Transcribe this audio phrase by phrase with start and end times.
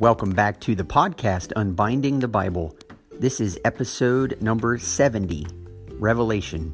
[0.00, 2.74] Welcome back to the podcast Unbinding the Bible.
[3.18, 5.46] This is episode number 70
[5.90, 6.72] Revelation.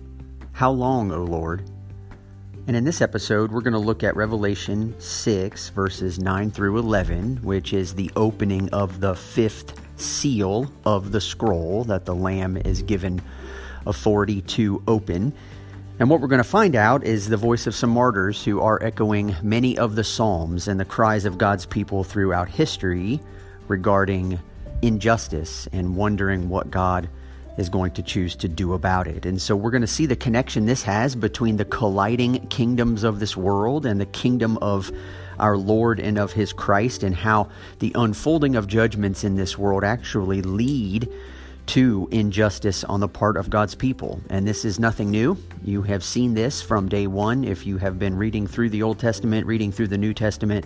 [0.53, 1.69] How long, O Lord?
[2.69, 7.39] And in this episode, we're going to look at Revelation 6, verses 9 through 11,
[7.39, 12.83] which is the opening of the fifth seal of the scroll that the Lamb is
[12.83, 13.21] given
[13.89, 15.35] authority to open.
[15.99, 18.83] And what we're going to find out is the voice of some martyrs who are
[18.83, 23.19] echoing many of the Psalms and the cries of God's people throughout history
[23.67, 24.39] regarding
[24.83, 27.09] injustice and wondering what God
[27.57, 29.25] is going to choose to do about it.
[29.25, 33.19] And so we're going to see the connection this has between the colliding kingdoms of
[33.19, 34.93] this world and the kingdom of
[35.39, 39.83] our Lord and of his Christ, and how the unfolding of judgments in this world
[39.83, 41.11] actually lead
[41.67, 44.21] to injustice on the part of God's people.
[44.31, 45.37] And this is nothing new.
[45.65, 48.99] You have seen this from day one if you have been reading through the Old
[48.99, 50.65] Testament, reading through the New Testament,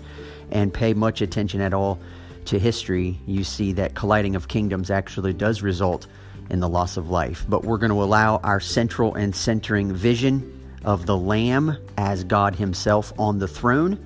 [0.50, 1.98] and pay much attention at all
[2.46, 3.18] to history.
[3.26, 6.06] You see that colliding of kingdoms actually does result
[6.50, 7.46] in the loss of life.
[7.48, 12.54] But we're going to allow our central and centering vision of the Lamb as God
[12.54, 14.04] Himself on the throne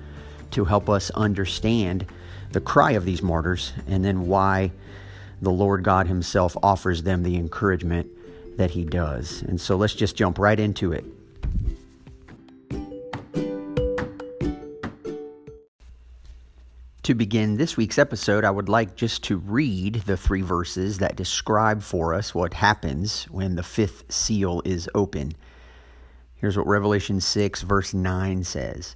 [0.51, 2.05] to help us understand
[2.51, 4.71] the cry of these martyrs and then why
[5.41, 8.07] the Lord God Himself offers them the encouragement
[8.57, 9.41] that He does.
[9.43, 11.05] And so let's just jump right into it.
[17.05, 21.15] To begin this week's episode, I would like just to read the three verses that
[21.15, 25.33] describe for us what happens when the fifth seal is open.
[26.33, 28.95] Here's what Revelation 6, verse 9 says.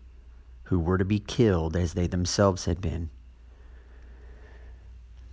[0.71, 3.09] who were to be killed as they themselves had been.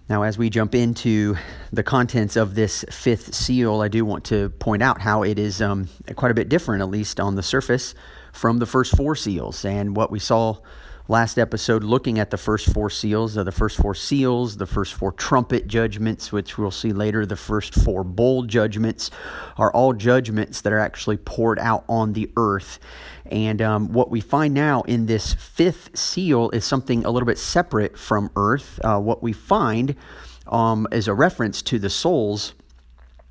[0.08, 1.36] Now, as we jump into
[1.72, 5.62] the contents of this fifth seal, I do want to point out how it is
[5.62, 7.94] um, quite a bit different, at least on the surface,
[8.32, 9.64] from the first four seals.
[9.64, 10.56] And what we saw
[11.08, 14.92] last episode looking at the first four seals, uh, the first four seals, the first
[14.92, 19.10] four trumpet judgments, which we'll see later, the first four bowl judgments,
[19.56, 22.78] are all judgments that are actually poured out on the earth.
[23.26, 27.38] And um, what we find now in this fifth seal is something a little bit
[27.38, 28.78] separate from earth.
[28.84, 29.96] Uh, what we find
[30.46, 32.54] um, is a reference to the souls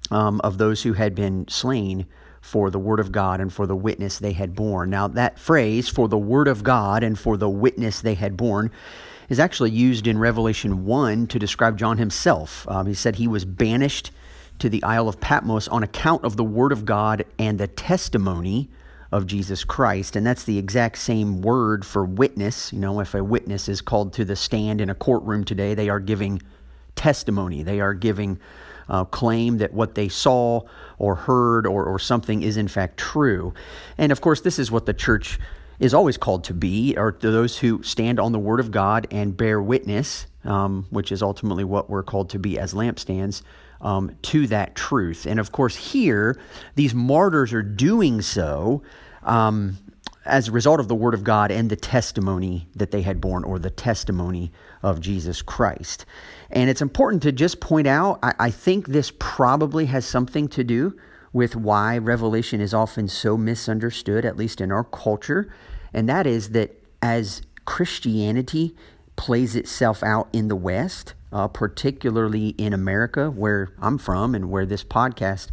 [0.09, 2.07] um, of those who had been slain
[2.47, 4.89] for the word of God and for the witness they had borne.
[4.89, 8.71] Now, that phrase, for the word of God and for the witness they had borne,
[9.27, 12.65] is actually used in Revelation 1 to describe John himself.
[12.69, 14.11] Um, he said he was banished
[14.59, 18.69] to the Isle of Patmos on account of the word of God and the testimony
[19.11, 20.15] of Jesus Christ.
[20.15, 22.71] And that's the exact same word for witness.
[22.71, 25.89] You know, if a witness is called to the stand in a courtroom today, they
[25.89, 26.41] are giving
[26.95, 28.39] testimony, they are giving
[28.89, 30.61] uh, claim that what they saw
[30.97, 33.53] or heard or, or something is in fact true.
[33.97, 35.39] And of course, this is what the church
[35.79, 39.07] is always called to be, or to those who stand on the Word of God
[39.11, 43.43] and bear witness, um, which is ultimately what we're called to be as lampstands,
[43.81, 45.27] um, to that truth.
[45.27, 46.39] And of course, here,
[46.75, 48.81] these martyrs are doing so
[49.21, 49.77] um,
[50.25, 53.43] as a result of the Word of God and the testimony that they had borne,
[53.43, 56.05] or the testimony of Jesus Christ.
[56.49, 60.63] And it's important to just point out, I, I think this probably has something to
[60.63, 60.97] do
[61.33, 65.51] with why Revelation is often so misunderstood, at least in our culture.
[65.93, 68.75] And that is that as Christianity
[69.15, 74.65] plays itself out in the West, uh, particularly in America, where I'm from and where
[74.65, 75.49] this podcast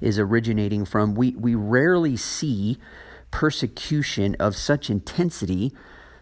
[0.00, 2.78] is originating from, we, we rarely see
[3.30, 5.72] persecution of such intensity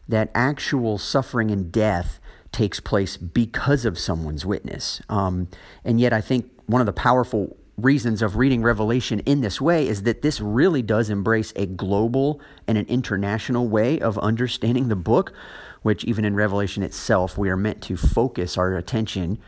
[0.08, 2.20] that actual suffering and death
[2.54, 5.02] takes place because of someone's witness.
[5.10, 5.48] Um,
[5.84, 9.86] and yet, I think one of the powerful reasons of reading Revelation in this way
[9.86, 14.96] is that this really does embrace a global and an international way of understanding the
[14.96, 15.34] book,
[15.82, 19.38] which, even in Revelation itself, we are meant to focus our attention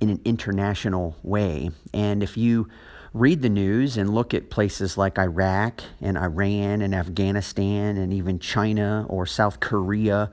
[0.00, 1.70] in an international way.
[1.94, 2.68] And if you
[3.14, 8.38] read the news and look at places like Iraq and Iran and Afghanistan and even
[8.38, 10.30] China or South Korea,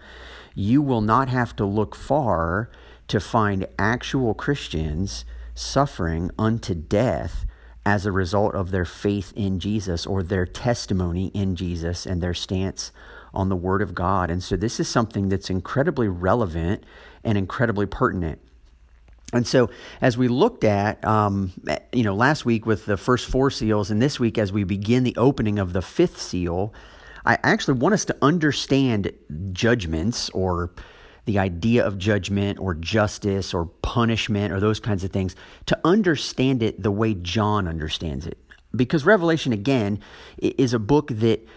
[0.56, 2.70] you will not have to look far
[3.08, 7.46] to find actual Christians suffering unto death
[7.86, 12.34] as a result of their faith in Jesus or their testimony in Jesus and their
[12.34, 12.92] stance
[13.34, 14.30] on the Word of God.
[14.30, 16.86] And so this is something that's incredibly relevant
[17.24, 18.40] and incredibly pertinent.
[19.34, 21.54] And so, as we looked at, um,
[21.92, 25.04] you know, last week with the first four seals, and this week as we begin
[25.04, 26.72] the opening of the fifth seal,
[27.26, 29.12] I actually want us to understand
[29.52, 30.72] judgments or
[31.26, 35.36] the idea of judgment or justice or punishment or those kinds of things,
[35.68, 38.38] to understand it the way John understands it.
[38.76, 40.00] Because Revelation, again,
[40.38, 41.48] is a book that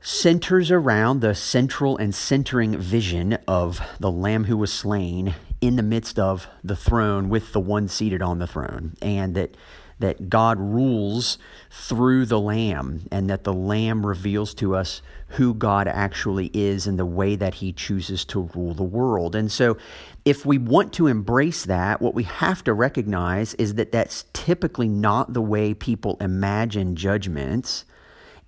[0.00, 5.82] centers around the central and centering vision of the Lamb who was slain in the
[5.82, 9.56] midst of the throne with the one seated on the throne, and that
[10.02, 11.38] that God rules
[11.70, 16.98] through the Lamb, and that the Lamb reveals to us who God actually is and
[16.98, 19.34] the way that He chooses to rule the world.
[19.34, 19.78] And so,
[20.24, 24.88] if we want to embrace that, what we have to recognize is that that's typically
[24.88, 27.84] not the way people imagine judgments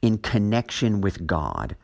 [0.02, 1.76] in connection with God.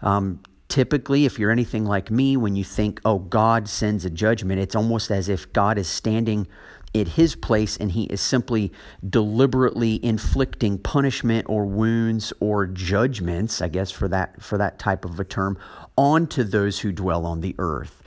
[0.00, 4.60] Um, typically, if you're anything like me, when you think, oh, God sends a judgment,
[4.60, 6.46] it's almost as if God is standing
[6.94, 8.72] at his place and he is simply
[9.08, 15.18] deliberately inflicting punishment or wounds or judgments, I guess for that for that type of
[15.18, 15.58] a term,
[15.96, 18.02] onto those who dwell on the earth.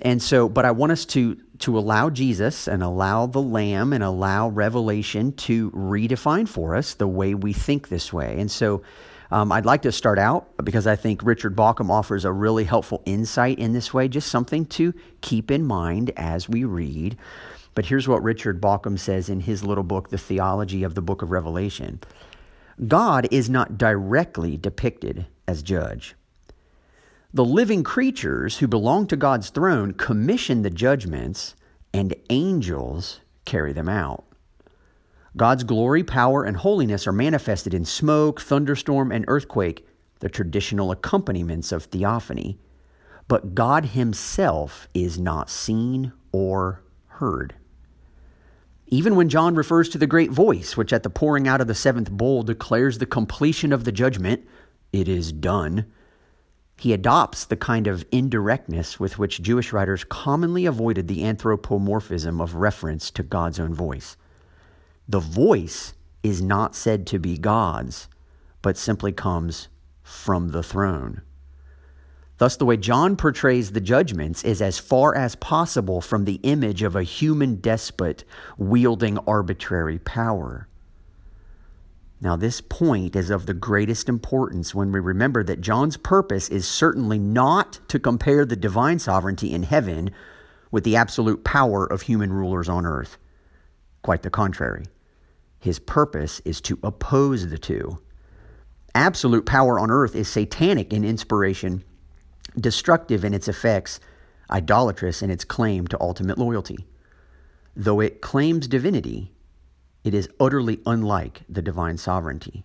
[0.00, 4.02] And so, but I want us to to allow Jesus and allow the Lamb and
[4.02, 8.38] allow Revelation to redefine for us the way we think this way.
[8.38, 8.82] And so,
[9.30, 13.02] um, I'd like to start out because I think Richard Bauckham offers a really helpful
[13.04, 17.16] insight in this way, just something to keep in mind as we read.
[17.74, 21.22] But here's what Richard Bauckham says in his little book, The Theology of the Book
[21.22, 22.00] of Revelation
[22.88, 26.16] God is not directly depicted as judge.
[27.32, 31.54] The living creatures who belong to God's throne commission the judgments,
[31.92, 34.24] and angels carry them out.
[35.36, 39.86] God's glory, power, and holiness are manifested in smoke, thunderstorm, and earthquake,
[40.20, 42.58] the traditional accompaniments of theophany.
[43.26, 47.54] But God Himself is not seen or heard.
[48.86, 51.74] Even when John refers to the great voice, which at the pouring out of the
[51.74, 54.46] seventh bowl declares the completion of the judgment,
[54.92, 55.86] it is done
[56.76, 62.56] he adopts the kind of indirectness with which Jewish writers commonly avoided the anthropomorphism of
[62.56, 64.16] reference to God's own voice.
[65.08, 68.08] The voice is not said to be God's,
[68.60, 69.68] but simply comes
[70.02, 71.22] from the throne.
[72.44, 76.82] Thus, the way John portrays the judgments is as far as possible from the image
[76.82, 78.22] of a human despot
[78.58, 80.68] wielding arbitrary power.
[82.20, 86.68] Now, this point is of the greatest importance when we remember that John's purpose is
[86.68, 90.10] certainly not to compare the divine sovereignty in heaven
[90.70, 93.16] with the absolute power of human rulers on earth.
[94.02, 94.84] Quite the contrary.
[95.60, 98.02] His purpose is to oppose the two.
[98.94, 101.82] Absolute power on earth is satanic in inspiration,
[102.58, 104.00] destructive in its effects,
[104.50, 106.86] idolatrous in its claim to ultimate loyalty.
[107.76, 109.32] Though it claims divinity,
[110.04, 112.64] it is utterly unlike the divine sovereignty.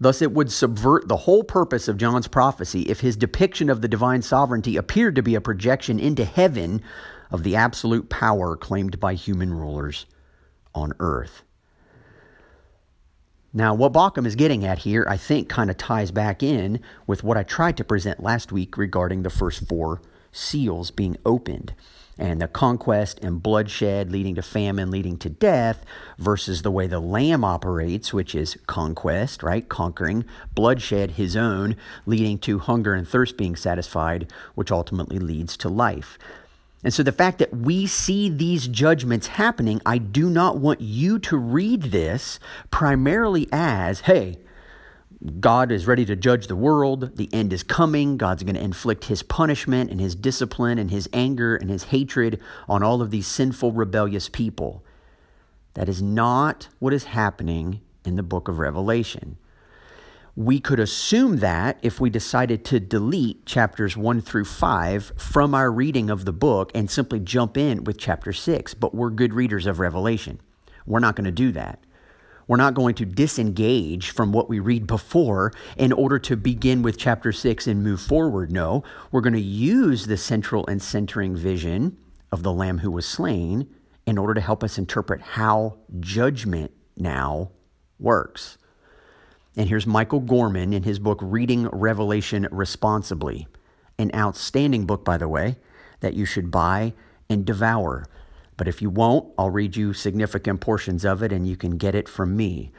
[0.00, 3.88] Thus, it would subvert the whole purpose of John's prophecy if his depiction of the
[3.88, 6.82] divine sovereignty appeared to be a projection into heaven
[7.30, 10.06] of the absolute power claimed by human rulers
[10.74, 11.44] on earth.
[13.54, 17.22] Now, what Bauckham is getting at here, I think, kind of ties back in with
[17.22, 20.00] what I tried to present last week regarding the first four
[20.32, 21.74] seals being opened
[22.18, 25.84] and the conquest and bloodshed leading to famine, leading to death,
[26.18, 29.68] versus the way the Lamb operates, which is conquest, right?
[29.68, 30.24] Conquering,
[30.54, 31.76] bloodshed, his own,
[32.06, 36.18] leading to hunger and thirst being satisfied, which ultimately leads to life.
[36.84, 41.18] And so the fact that we see these judgments happening, I do not want you
[41.20, 44.38] to read this primarily as, hey,
[45.38, 47.16] God is ready to judge the world.
[47.16, 48.16] The end is coming.
[48.16, 52.40] God's going to inflict his punishment and his discipline and his anger and his hatred
[52.68, 54.84] on all of these sinful, rebellious people.
[55.74, 59.36] That is not what is happening in the book of Revelation.
[60.34, 65.70] We could assume that if we decided to delete chapters 1 through 5 from our
[65.70, 69.66] reading of the book and simply jump in with chapter 6, but we're good readers
[69.66, 70.40] of Revelation.
[70.86, 71.80] We're not going to do that.
[72.48, 76.96] We're not going to disengage from what we read before in order to begin with
[76.96, 78.50] chapter 6 and move forward.
[78.50, 81.98] No, we're going to use the central and centering vision
[82.32, 83.68] of the Lamb who was slain
[84.06, 87.50] in order to help us interpret how judgment now
[87.98, 88.56] works.
[89.56, 93.46] And here's Michael Gorman in his book, Reading Revelation Responsibly,
[93.98, 95.56] an outstanding book, by the way,
[96.00, 96.94] that you should buy
[97.28, 98.06] and devour.
[98.56, 101.94] But if you won't, I'll read you significant portions of it and you can get
[101.94, 102.72] it from me.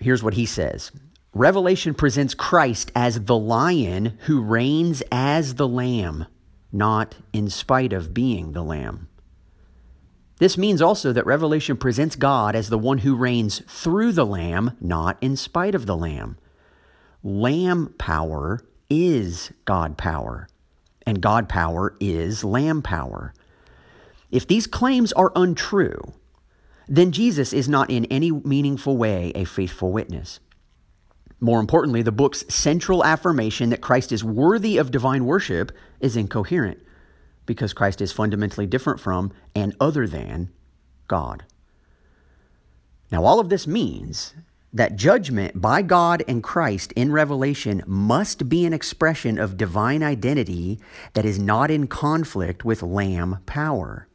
[0.00, 0.92] Here's what he says
[1.32, 6.26] Revelation presents Christ as the lion who reigns as the lamb,
[6.70, 9.08] not in spite of being the lamb.
[10.42, 14.76] This means also that Revelation presents God as the one who reigns through the Lamb,
[14.80, 16.36] not in spite of the Lamb.
[17.22, 18.58] Lamb power
[18.90, 20.48] is God power,
[21.06, 23.32] and God power is Lamb power.
[24.32, 26.12] If these claims are untrue,
[26.88, 30.40] then Jesus is not in any meaningful way a faithful witness.
[31.38, 35.70] More importantly, the book's central affirmation that Christ is worthy of divine worship
[36.00, 36.80] is incoherent
[37.46, 40.50] because Christ is fundamentally different from and other than
[41.08, 41.44] God.
[43.10, 44.34] Now, all of this means
[44.72, 50.80] that judgment by God and Christ in Revelation must be an expression of divine identity
[51.12, 54.08] that is not in conflict with Lamb power.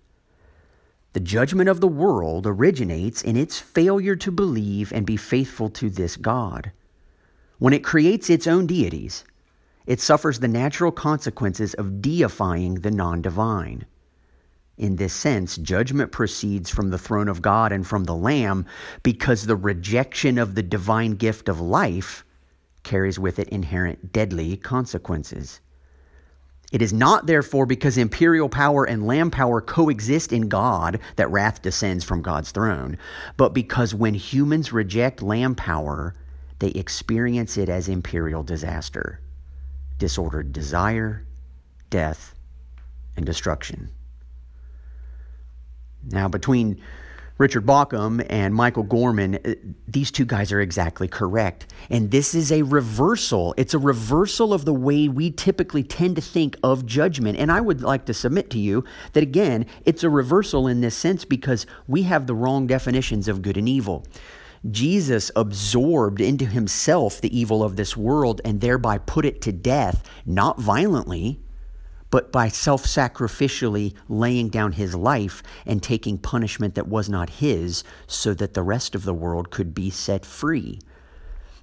[1.14, 5.90] The judgment of the world originates in its failure to believe and be faithful to
[5.90, 6.72] this God.
[7.60, 9.24] When it creates its own deities,
[9.88, 13.86] it suffers the natural consequences of deifying the non divine.
[14.78, 18.68] In this sense, judgment proceeds from the throne of God and from the Lamb
[19.02, 22.24] because the rejection of the divine gift of life
[22.84, 25.62] carries with it inherent deadly consequences.
[26.72, 31.62] It is not, therefore, because imperial power and lamb power coexist in God that wrath
[31.62, 32.98] descends from God's throne,
[33.38, 36.14] but because when humans reject lamb power,
[36.60, 39.22] they experience it as imperial disaster,
[39.98, 41.26] disordered desire,
[41.90, 42.36] death,
[43.16, 43.90] and destruction.
[46.10, 46.82] Now, between
[47.38, 49.54] Richard Bauckham and Michael Gorman, uh,
[49.88, 51.72] these two guys are exactly correct.
[51.90, 53.54] And this is a reversal.
[53.58, 57.38] It's a reversal of the way we typically tend to think of judgment.
[57.38, 60.96] And I would like to submit to you that, again, it's a reversal in this
[60.96, 64.06] sense because we have the wrong definitions of good and evil.
[64.72, 70.04] Jesus absorbed into himself the evil of this world and thereby put it to death,
[70.26, 71.40] not violently,
[72.10, 77.84] but by self sacrificially laying down his life and taking punishment that was not his
[78.08, 80.80] so that the rest of the world could be set free.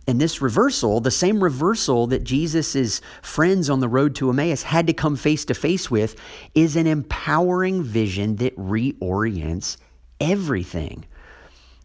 [0.06, 4.86] And this reversal, the same reversal that Jesus' friends on the road to Emmaus had
[4.86, 6.14] to come face to face with,
[6.54, 9.78] is an empowering vision that reorients
[10.20, 11.06] everything.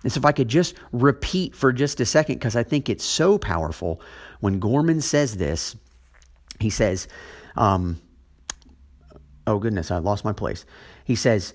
[0.04, 3.04] And so, if I could just repeat for just a second, because I think it's
[3.04, 4.02] so powerful,
[4.40, 5.76] when Gorman says this,
[6.60, 7.08] he says,
[7.56, 8.02] um,
[9.46, 10.64] Oh, goodness, I lost my place.
[11.04, 11.54] He says,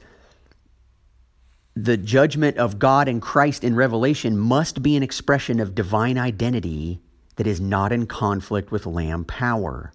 [1.75, 7.01] The judgment of God and Christ in Revelation must be an expression of divine identity
[7.37, 9.93] that is not in conflict with Lamb power.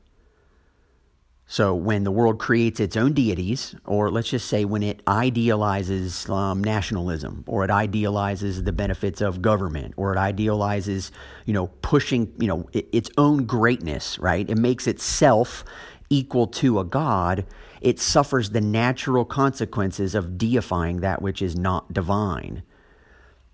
[1.51, 6.29] So, when the world creates its own deities, or let's just say when it idealizes
[6.29, 11.12] um, nationalism, or it idealizes the benefits of government, or it idealizes,
[11.48, 14.48] you know, pushing, you know, it, its own greatness, right?
[14.48, 15.65] It makes itself
[16.12, 17.48] equal to a god.
[17.82, 22.62] It suffers the natural consequences of deifying that which is not divine.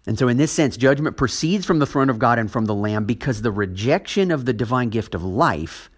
[0.06, 2.76] And so, in this sense, judgment proceeds from the throne of God and from the
[2.76, 5.90] Lamb because the rejection of the divine gift of life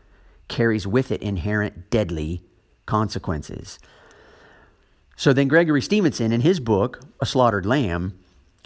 [0.48, 2.44] carries with it inherent deadly
[2.86, 3.80] consequences.
[5.16, 8.20] So then, Gregory Stevenson, in his book, A Slaughtered Lamb,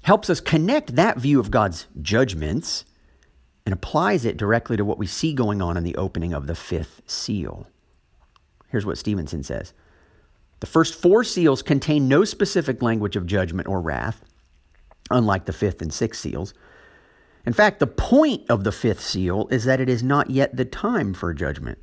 [0.03, 2.85] helps us connect that view of God's judgments
[3.65, 6.55] and applies it directly to what we see going on in the opening of the
[6.55, 7.67] fifth seal.
[8.69, 9.73] Here's what Stevenson says
[10.59, 14.23] The first four seals contain no specific language of judgment or wrath,
[15.09, 16.53] unlike the fifth and sixth seals.
[17.45, 20.65] In fact, the point of the fifth seal is that it is not yet the
[20.65, 21.79] time for judgment.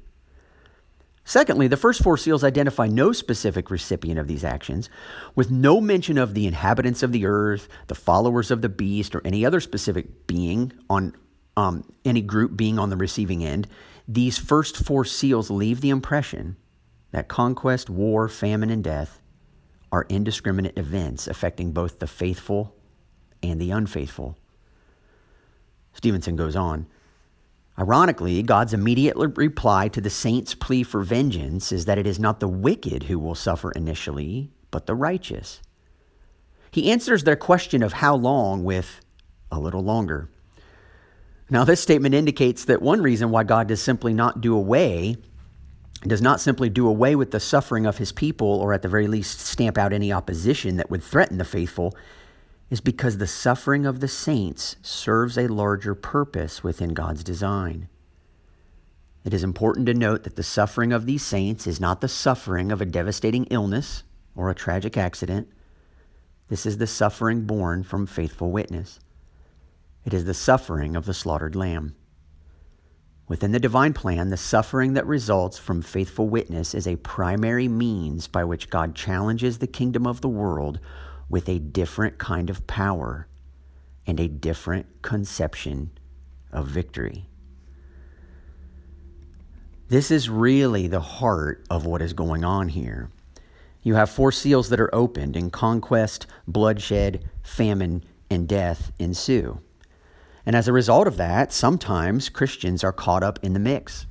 [1.25, 4.89] Secondly, the first four seals identify no specific recipient of these actions,
[5.35, 9.21] with no mention of the inhabitants of the earth, the followers of the beast, or
[9.27, 11.15] any other specific being on
[11.59, 13.67] um, any group being on the receiving end.
[14.07, 16.57] These first four seals leave the impression
[17.11, 19.21] that conquest, war, famine, and death
[19.91, 22.75] are indiscriminate events affecting both the faithful
[23.43, 24.39] and the unfaithful.
[25.93, 26.87] Stevenson goes on.
[27.79, 32.41] Ironically, God's immediate reply to the saints' plea for vengeance is that it is not
[32.41, 35.61] the wicked who will suffer initially, but the righteous.
[36.71, 39.01] He answers their question of how long with
[39.51, 40.29] a little longer.
[41.51, 45.17] Now, this statement indicates that one reason why God does simply not do away,
[46.03, 49.07] does not simply do away with the suffering of his people, or at the very
[49.07, 51.97] least stamp out any opposition that would threaten the faithful,
[52.71, 57.89] is because the suffering of the saints serves a larger purpose within God's design.
[59.25, 62.71] It is important to note that the suffering of these saints is not the suffering
[62.71, 64.03] of a devastating illness
[64.35, 65.49] or a tragic accident.
[66.49, 69.01] This is the suffering born from faithful witness.
[70.05, 71.95] It is the suffering of the slaughtered lamb.
[73.29, 78.27] Within the divine plan, the suffering that results from faithful witness is a primary means
[78.27, 80.81] by which God challenges the kingdom of the world
[81.29, 83.27] with a different kind of power
[84.07, 85.91] and a different conception
[86.53, 87.27] of victory.
[89.89, 93.11] This is really the heart of what is going on here.
[93.83, 99.61] You have four seals that are opened, and conquest, bloodshed, famine, and death ensue.
[100.45, 104.07] And as a result of that, sometimes Christians are caught up in the mix.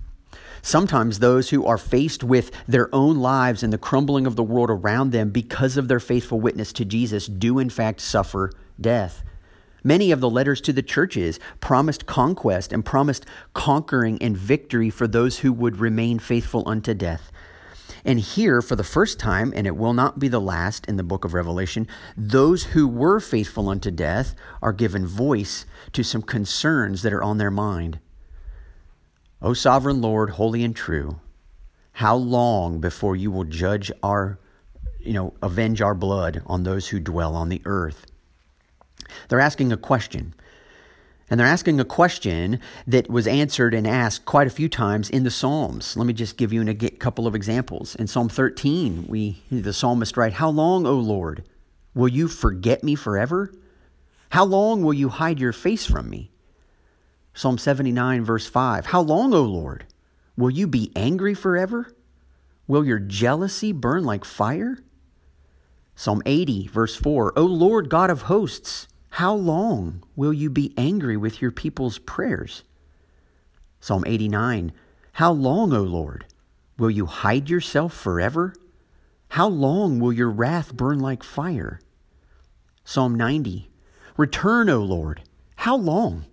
[0.62, 4.70] Sometimes those who are faced with their own lives and the crumbling of the world
[4.70, 9.24] around them because of their faithful witness to Jesus do, in fact, suffer death.
[9.84, 15.08] Many of the letters to the churches promised conquest and promised conquering and victory for
[15.08, 17.32] those who would remain faithful unto death.
[18.04, 21.04] And here, for the first time, and it will not be the last in the
[21.04, 27.02] book of Revelation, those who were faithful unto death are given voice to some concerns
[27.02, 28.00] that are on their mind.
[29.42, 31.20] O sovereign Lord, holy and true,
[31.94, 34.40] how long before you will judge our,
[35.00, 38.08] you know, avenge our blood on those who dwell on the earth?
[39.30, 40.34] They're asking a question.
[41.30, 45.24] And they're asking a question that was answered and asked quite a few times in
[45.24, 45.98] the Psalms.
[45.98, 47.96] Let me just give you a couple of examples.
[47.96, 51.44] In Psalm 13, we the psalmist write, "How long, O Lord,
[51.94, 53.54] will you forget me forever?
[54.30, 56.32] How long will you hide your face from me?"
[57.38, 59.86] Psalm 79 verse 5, "How long, O Lord,
[60.36, 61.94] will you be angry forever?
[62.66, 64.80] Will your jealousy burn like fire?"
[65.96, 68.88] Psalm 80 verse 4, "O Lord God of hosts,
[69.22, 72.64] how long will you be angry with your people's prayers?
[73.80, 74.72] Psalm 89
[75.14, 76.26] How long, O Lord,
[76.80, 78.56] will you hide yourself forever?
[79.30, 81.80] How long will your wrath burn like fire?
[82.84, 83.70] Psalm 90
[84.18, 85.22] Return, O Lord,
[85.58, 86.26] how long?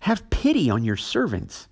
[0.00, 1.68] Have pity on your servants.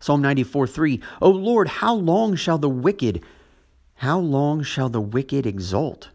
[0.00, 3.22] Psalm 94 3 O Lord, how long shall the wicked,
[3.96, 6.10] how long shall the wicked exult?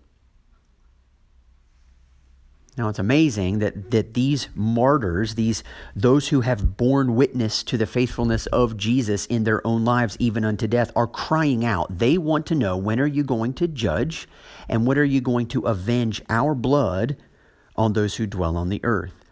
[2.75, 5.63] Now it's amazing that, that these martyrs, these
[5.95, 10.43] those who have borne witness to the faithfulness of Jesus in their own lives, even
[10.43, 11.99] unto death, are crying out.
[11.99, 14.27] They want to know when are you going to judge
[14.67, 17.15] and when are you going to avenge our blood
[17.75, 19.22] on those who dwell on the earth.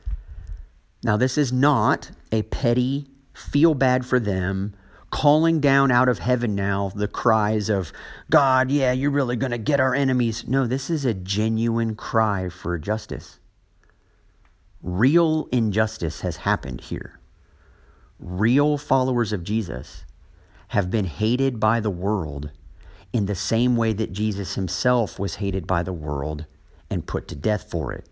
[1.04, 4.74] Now this is not a petty, feel bad for them,
[5.10, 7.92] calling down out of heaven now the cries of,
[8.30, 10.48] God, yeah, you're really going to get our enemies.
[10.48, 13.40] No, this is a genuine cry for justice.
[14.82, 17.20] Real injustice has happened here.
[18.20, 20.06] Real followers of Jesus
[20.70, 22.52] have been hated by the world
[23.12, 26.46] in the same way that Jesus himself was hated by the world
[26.90, 28.08] and put to death for it.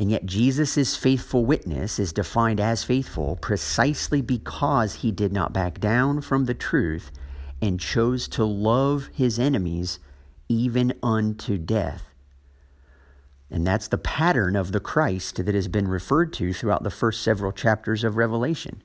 [0.00, 5.78] And yet, Jesus' faithful witness is defined as faithful precisely because he did not back
[5.78, 7.12] down from the truth
[7.60, 9.98] and chose to love his enemies
[10.48, 12.14] even unto death.
[13.50, 17.22] And that's the pattern of the Christ that has been referred to throughout the first
[17.22, 18.82] several chapters of Revelation.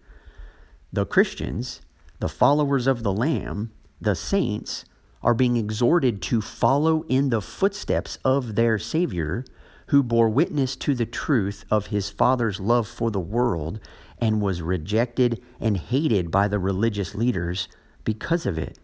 [0.92, 1.80] The Christians,
[2.20, 4.84] the followers of the Lamb, the saints,
[5.24, 9.46] are being exhorted to follow in the footsteps of their Savior
[9.88, 13.80] who bore witness to the truth of his Father's love for the world
[14.20, 17.68] and was rejected and hated by the religious leaders
[18.04, 18.80] because of it.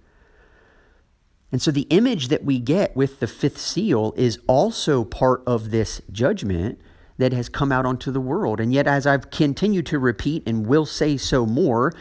[1.52, 5.72] And so the image that we get with the fifth seal is also part of
[5.72, 6.80] this judgment
[7.18, 8.60] that has come out onto the world.
[8.60, 11.94] And yet, as I've continued to repeat and will say so more,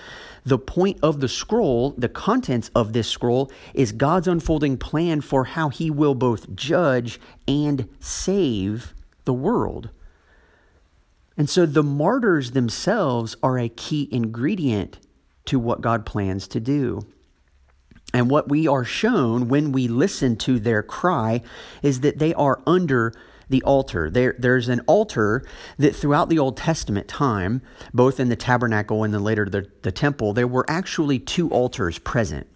[0.44, 5.44] the point of the scroll, the contents of this scroll, is God's unfolding plan for
[5.44, 9.90] how he will both judge and save the world.
[11.36, 14.98] And so the martyrs themselves are a key ingredient
[15.46, 17.00] to what God plans to do.
[18.12, 21.42] And what we are shown when we listen to their cry
[21.82, 23.12] is that they are under
[23.50, 24.08] the altar.
[24.08, 25.44] There, there's an altar
[25.78, 27.60] that throughout the Old Testament time,
[27.92, 31.98] both in the tabernacle and then later the, the temple, there were actually two altars
[31.98, 32.46] present.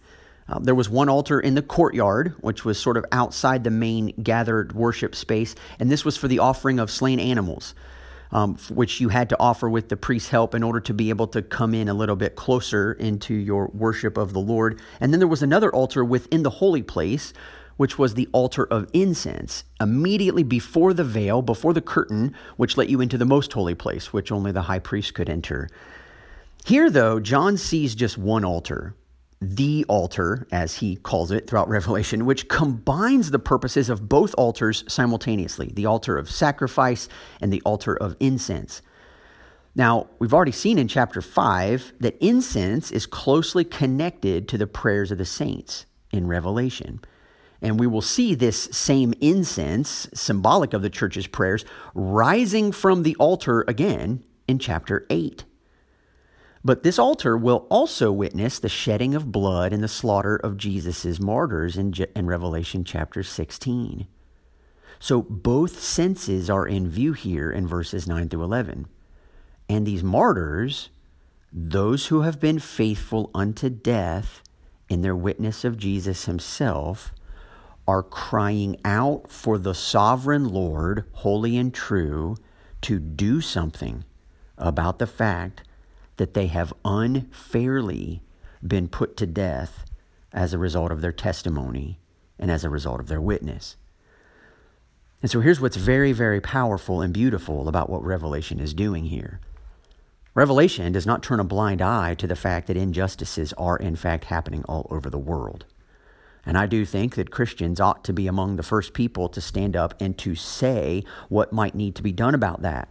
[0.49, 4.15] Uh, there was one altar in the courtyard, which was sort of outside the main
[4.23, 7.75] gathered worship space, and this was for the offering of slain animals,
[8.31, 11.27] um, which you had to offer with the priest's help in order to be able
[11.27, 14.81] to come in a little bit closer into your worship of the Lord.
[15.01, 17.33] And then there was another altar within the holy place,
[17.77, 22.89] which was the altar of incense, immediately before the veil, before the curtain, which let
[22.89, 25.69] you into the most holy place, which only the high priest could enter.
[26.65, 28.95] Here, though, John sees just one altar
[29.41, 34.85] the altar, as he calls it throughout Revelation, which combines the purposes of both altars
[34.89, 37.09] simultaneously the altar of sacrifice
[37.41, 38.81] and the altar of incense.
[39.75, 45.11] Now, we've already seen in chapter 5 that incense is closely connected to the prayers
[45.11, 47.01] of the saints in Revelation.
[47.65, 53.17] And we will see this same incense, symbolic of the church's prayers, rising from the
[53.17, 55.45] altar again in chapter 8.
[56.63, 61.19] But this altar will also witness the shedding of blood and the slaughter of Jesus'
[61.19, 64.07] martyrs in, in Revelation chapter 16.
[64.99, 68.89] So both senses are in view here in verses 9 through 11.
[69.71, 70.91] And these martyrs,
[71.51, 74.43] those who have been faithful unto death
[74.91, 77.13] in their witness of Jesus himself,
[77.87, 82.37] are crying out for the sovereign Lord, holy and true,
[82.83, 84.05] to do something
[84.57, 85.63] about the fact
[86.17, 88.23] that they have unfairly
[88.67, 89.85] been put to death
[90.33, 91.99] as a result of their testimony
[92.39, 93.77] and as a result of their witness.
[95.23, 99.41] And so here's what's very, very powerful and beautiful about what Revelation is doing here.
[100.35, 104.25] Revelation does not turn a blind eye to the fact that injustices are, in fact,
[104.25, 105.65] happening all over the world.
[106.47, 109.77] And I do think that Christians ought to be among the first people to stand
[109.77, 112.89] up and to say what might need to be done about that.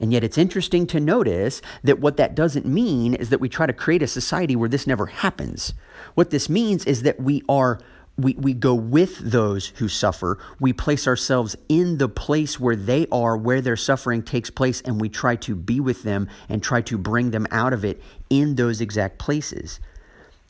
[0.00, 3.66] And yet, it's interesting to notice that what that doesn't mean is that we try
[3.66, 5.72] to create a society where this never happens.
[6.14, 7.80] What this means is that we are.
[8.16, 10.38] We, we go with those who suffer.
[10.60, 15.00] We place ourselves in the place where they are, where their suffering takes place, and
[15.00, 18.54] we try to be with them and try to bring them out of it in
[18.54, 19.80] those exact places.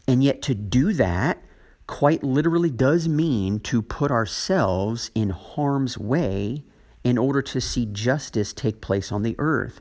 [0.07, 1.39] And yet, to do that
[1.87, 6.65] quite literally does mean to put ourselves in harm's way
[7.03, 9.81] in order to see justice take place on the earth.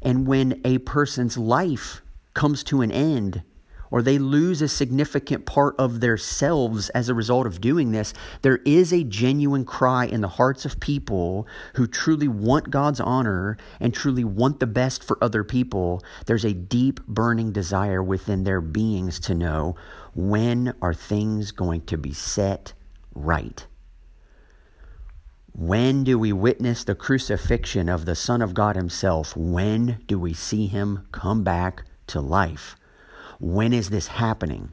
[0.00, 3.42] And when a person's life comes to an end,
[3.90, 8.12] or they lose a significant part of their selves as a result of doing this,
[8.42, 13.56] there is a genuine cry in the hearts of people who truly want God's honor
[13.78, 16.02] and truly want the best for other people.
[16.26, 19.76] There's a deep burning desire within their beings to know
[20.14, 22.72] when are things going to be set
[23.14, 23.66] right?
[25.52, 29.36] When do we witness the crucifixion of the Son of God Himself?
[29.36, 32.76] When do we see Him come back to life?
[33.38, 34.72] When is this happening?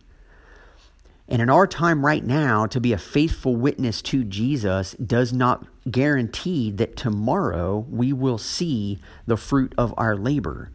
[1.28, 5.66] And in our time right now, to be a faithful witness to Jesus does not
[5.90, 10.72] guarantee that tomorrow we will see the fruit of our labor.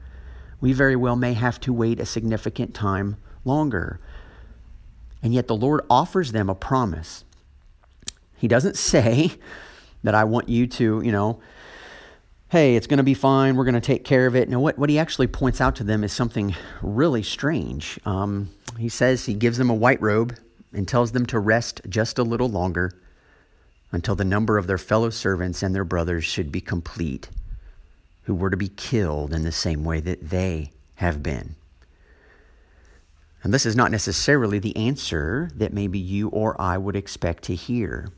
[0.61, 4.00] We very well may have to wait a significant time longer.
[5.26, 7.24] And yet the Lord offers them a promise.
[8.36, 9.32] He doesn't say,
[10.04, 11.40] that I want you to, you know,
[12.48, 13.56] hey, it's going to be fine.
[13.56, 14.48] We're going to take care of it.
[14.48, 17.98] No, what, what he actually points out to them is something really strange.
[18.06, 20.38] Um, he says he gives them a white robe
[20.72, 22.92] and tells them to rest just a little longer
[23.90, 27.28] until the number of their fellow servants and their brothers should be complete,
[28.22, 31.56] who were to be killed in the same way that they have been.
[33.42, 37.55] And this is not necessarily the answer that maybe you or I would expect to
[37.55, 38.09] hear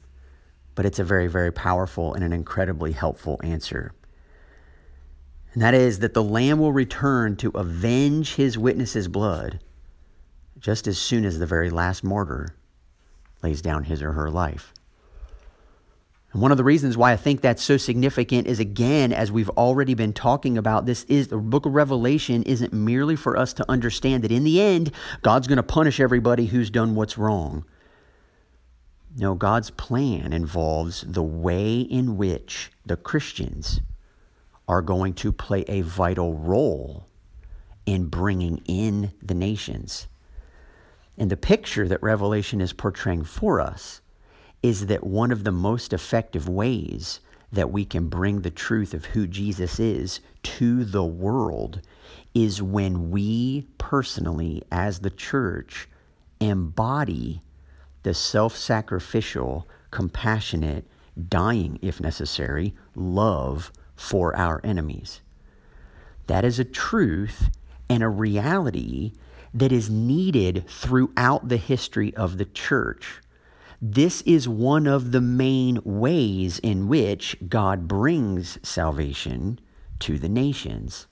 [0.79, 3.91] but it's a very, very powerful and an incredibly helpful answer.
[5.53, 9.59] And that is that the Lamb will return to avenge his witness's blood
[10.61, 12.55] just as soon as the very last martyr
[13.43, 14.73] lays down his or her life.
[16.33, 19.49] And one of the reasons why I think that's so significant is again, as we've
[19.51, 23.71] already been talking about, this is the book of Revelation isn't merely for us to
[23.71, 27.65] understand that in the end, God's going to punish everybody who's done what's wrong.
[29.17, 33.81] No, God's plan involves the way in which the Christians
[34.69, 37.09] are going to play a vital role
[37.87, 40.09] in bringing in the nations.
[41.17, 44.03] And the picture that Revelation is portraying for us
[44.63, 47.21] is that one of the most effective ways
[47.53, 51.81] that we can bring the truth of who Jesus is to the world
[52.35, 55.89] is when we personally, as the church,
[56.41, 57.41] embody
[58.03, 60.87] the self sacrificial, compassionate,
[61.29, 65.21] dying, if necessary, love for our enemies.
[66.27, 67.51] That is a truth
[67.89, 69.13] and a reality
[69.55, 73.21] that is needed throughout the history of the church.
[73.81, 79.61] This is one of the main ways in which God brings salvation
[80.01, 81.07] to the nations.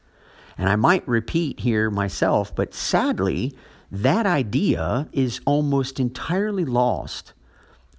[0.58, 3.56] And I might repeat here myself, but sadly,
[3.92, 7.34] that idea is almost entirely lost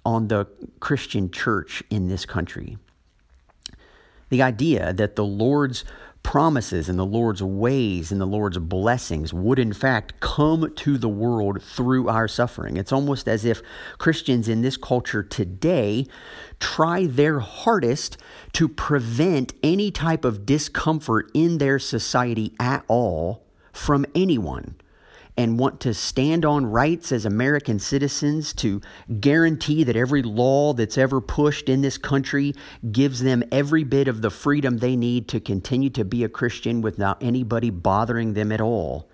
[0.04, 0.46] on the
[0.80, 2.76] Christian church in this country.
[4.28, 5.84] The idea that the Lord's
[6.22, 11.08] promises and the Lord's ways and the Lord's blessings would, in fact, come to the
[11.08, 12.76] world through our suffering.
[12.76, 13.62] It's almost as if
[13.98, 16.06] Christians in this culture today
[16.60, 18.18] try their hardest
[18.52, 24.76] to prevent any type of discomfort in their society at all from anyone
[25.38, 28.80] and want to stand on rights as American citizens to
[29.20, 32.52] guarantee that every law that's ever pushed in this country
[32.90, 36.82] gives them every bit of the freedom they need to continue to be a Christian
[36.82, 39.08] without anybody bothering them at all.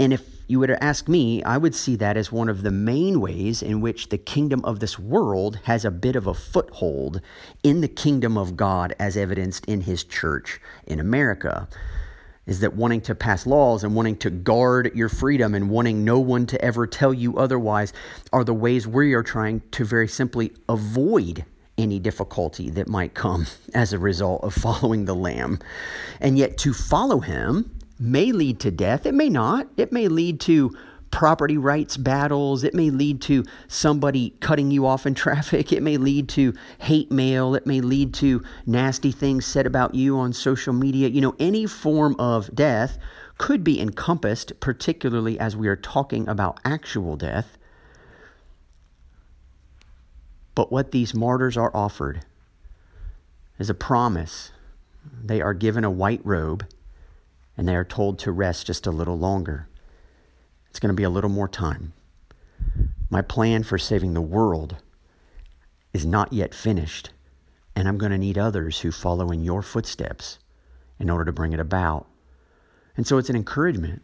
[0.00, 2.72] And if you were to ask me, I would see that as one of the
[2.72, 7.20] main ways in which the kingdom of this world has a bit of a foothold
[7.62, 11.68] in the kingdom of God, as evidenced in his church in America.
[12.46, 16.20] Is that wanting to pass laws and wanting to guard your freedom and wanting no
[16.20, 17.92] one to ever tell you otherwise
[18.32, 21.44] are the ways we are trying to very simply avoid
[21.76, 25.58] any difficulty that might come as a result of following the Lamb.
[26.20, 29.06] And yet, to follow him may lead to death.
[29.06, 29.68] It may not.
[29.76, 30.76] It may lead to
[31.10, 32.64] property rights battles.
[32.64, 35.72] It may lead to somebody cutting you off in traffic.
[35.72, 37.54] It may lead to hate mail.
[37.54, 41.08] It may lead to nasty things said about you on social media.
[41.08, 42.98] You know, any form of death
[43.38, 47.58] could be encompassed, particularly as we are talking about actual death.
[50.54, 52.24] But what these martyrs are offered
[53.58, 54.52] is a promise.
[55.22, 56.66] They are given a white robe
[57.56, 59.68] and they are told to rest just a little longer.
[60.76, 61.94] It's going to be a little more time.
[63.08, 64.76] My plan for saving the world
[65.94, 67.08] is not yet finished,
[67.74, 70.38] and I'm going to need others who follow in your footsteps
[70.98, 72.08] in order to bring it about.
[72.94, 74.02] And so it's an encouragement.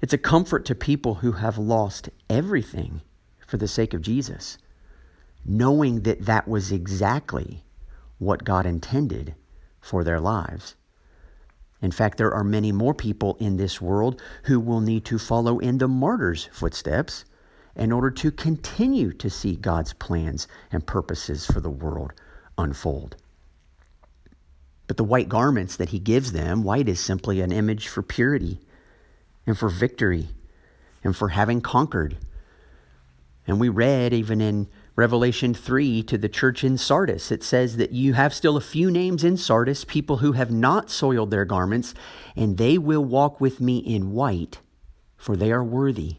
[0.00, 3.02] It's a comfort to people who have lost everything
[3.46, 4.56] for the sake of Jesus,
[5.44, 7.64] knowing that that was exactly
[8.16, 9.34] what God intended
[9.78, 10.74] for their lives.
[11.86, 15.60] In fact, there are many more people in this world who will need to follow
[15.60, 17.24] in the martyr's footsteps
[17.76, 22.12] in order to continue to see God's plans and purposes for the world
[22.58, 23.14] unfold.
[24.88, 28.58] But the white garments that he gives them, white is simply an image for purity
[29.46, 30.26] and for victory
[31.04, 32.16] and for having conquered.
[33.46, 34.66] And we read even in
[34.96, 37.30] Revelation 3 to the church in Sardis.
[37.30, 40.88] It says that you have still a few names in Sardis, people who have not
[40.88, 41.92] soiled their garments,
[42.34, 44.60] and they will walk with me in white,
[45.18, 46.16] for they are worthy.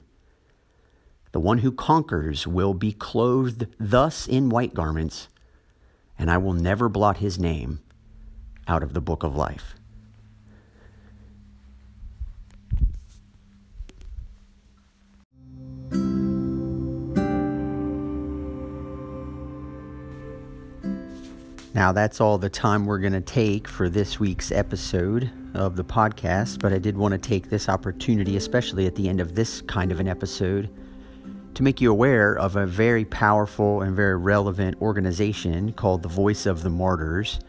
[1.31, 5.27] The one who conquers will be clothed thus in white garments,
[6.19, 7.79] and I will never blot his name
[8.67, 9.73] out of the book of life.
[21.77, 25.83] Now, that's all the time we're going to take for this week's episode of the
[25.83, 29.61] podcast, but I did want to take this opportunity, especially at the end of this
[29.61, 30.71] kind of an episode,
[31.53, 36.47] to make you aware of a very powerful and very relevant organization called the Voice
[36.47, 37.39] of the Martyrs,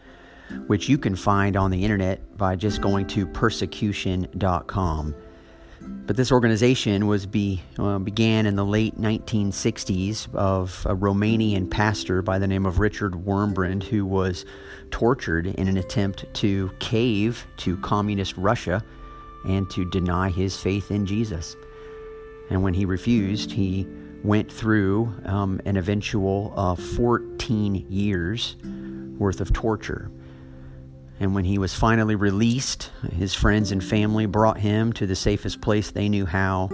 [0.67, 5.15] which you can find on the internet by just going to persecution.com.
[5.81, 12.21] But this organization was be, uh, began in the late 1960s of a Romanian pastor
[12.21, 14.45] by the name of Richard Wurmbrand who was
[14.91, 18.83] tortured in an attempt to cave to communist Russia
[19.45, 21.55] and to deny his faith in Jesus.
[22.49, 23.87] And when he refused, he
[24.23, 28.57] went through um, an eventual uh, 14 years
[29.17, 30.11] worth of torture.
[31.19, 35.59] And when he was finally released, his friends and family brought him to the safest
[35.59, 36.69] place they knew how.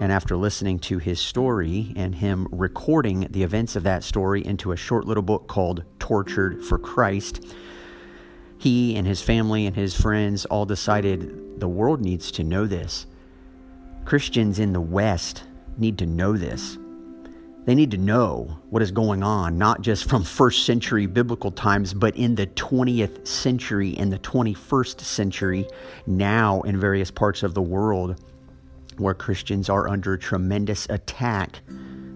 [0.00, 4.72] And after listening to his story and him recording the events of that story into
[4.72, 7.44] a short little book called Tortured for Christ,
[8.56, 13.06] he and his family and his friends all decided the world needs to know this.
[14.06, 15.44] Christians in the West
[15.76, 16.78] need to know this.
[17.64, 21.92] They need to know what is going on, not just from first century biblical times,
[21.92, 25.68] but in the 20th century and the 21st century,
[26.06, 28.22] now in various parts of the world
[28.96, 31.60] where Christians are under tremendous attack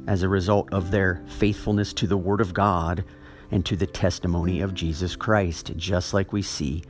[0.07, 3.05] as a result of their faithfulness to the Word of God
[3.51, 6.83] and to the testimony of Jesus Christ, just like we see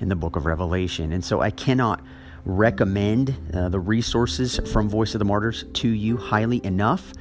[0.00, 1.12] in the book of Revelation.
[1.12, 2.02] And so I cannot
[2.44, 7.12] recommend uh, the resources from Voice of the Martyrs to you highly enough.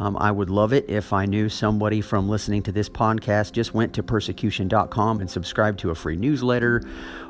[0.00, 3.74] Um, I would love it if I knew somebody from listening to this podcast just
[3.74, 6.82] went to persecution.com and subscribed to a free newsletter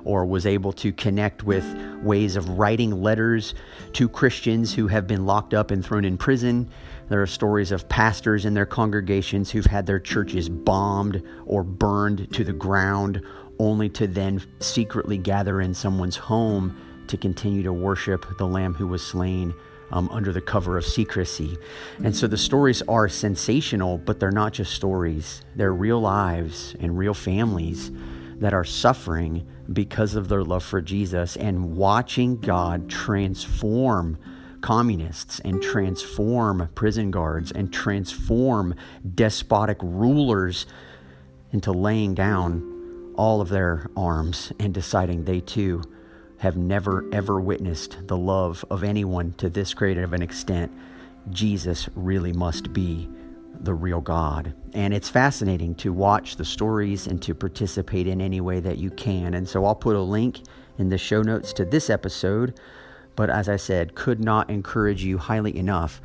[0.04, 1.64] or was able to connect with
[2.02, 3.54] ways of writing letters
[3.94, 6.68] to Christians who have been locked up and thrown in prison.
[7.09, 12.33] There are stories of pastors in their congregations who've had their churches bombed or burned
[12.35, 13.22] to the ground,
[13.59, 16.76] only to then secretly gather in someone's home
[17.07, 19.54] to continue to worship the Lamb who was slain
[19.90, 21.57] um, under the cover of secrecy.
[22.03, 26.96] And so the stories are sensational, but they're not just stories, they're real lives and
[26.96, 27.90] real families
[28.37, 34.18] that are suffering because of their love for Jesus and watching God transform
[34.61, 38.74] communists and transform prison guards and transform
[39.14, 40.66] despotic rulers
[41.53, 45.83] into laying down all of their arms and deciding they too
[46.38, 50.72] have never ever witnessed the love of anyone to this great of an extent.
[51.31, 53.09] Jesus really must be
[53.61, 54.55] the real God.
[54.72, 58.90] And it's fascinating to watch the stories and to participate in any way that you
[58.90, 59.35] can.
[59.35, 60.42] And so I'll put a link
[60.79, 62.59] in the show notes to this episode.
[63.16, 66.01] But as I said, could not encourage you highly enough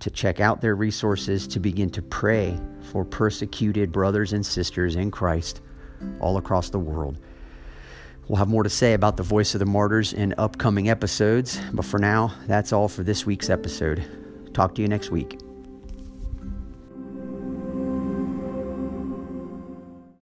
[0.00, 2.58] to check out their resources to begin to pray
[2.90, 5.60] for persecuted brothers and sisters in Christ
[6.20, 7.18] all across the world.
[8.28, 11.84] We'll have more to say about the voice of the martyrs in upcoming episodes, but
[11.84, 14.04] for now, that's all for this week's episode.
[14.52, 15.38] Talk to you next week.